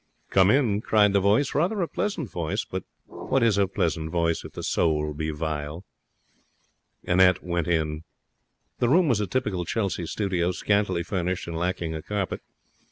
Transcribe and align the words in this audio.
'Come 0.31 0.49
in!' 0.49 0.81
cried 0.81 1.13
the 1.13 1.19
voice, 1.19 1.53
rather 1.53 1.79
a 1.83 1.87
pleasant 1.87 2.27
voice; 2.31 2.65
but 2.65 2.83
what 3.05 3.43
is 3.43 3.59
a 3.59 3.67
pleasant 3.67 4.09
voice 4.09 4.43
if 4.43 4.53
the 4.53 4.63
soul 4.63 5.13
be 5.13 5.29
vile? 5.29 5.85
Annette 7.05 7.43
went 7.43 7.67
in. 7.67 8.03
The 8.79 8.89
room 8.89 9.07
was 9.07 9.19
a 9.19 9.27
typical 9.27 9.63
Chelsea 9.63 10.07
studio, 10.07 10.53
scantily 10.53 11.03
furnished 11.03 11.47
and 11.47 11.55
lacking 11.55 11.93
a 11.93 12.01
carpet. 12.01 12.41